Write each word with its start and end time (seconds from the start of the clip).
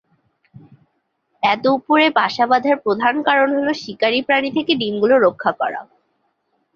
এত 1.43 1.63
উপরে 1.77 2.05
বাসা 2.17 2.45
বাঁধার 2.51 2.77
প্রধান 2.85 3.15
কারণ 3.27 3.49
হলো 3.57 3.71
শিকারি 3.81 4.19
প্রাণি 4.27 4.49
থেকে 4.57 4.71
ডিম 4.75 4.95
গুলো 5.03 5.15
রক্ষা 5.25 5.51
করা। 5.59 5.81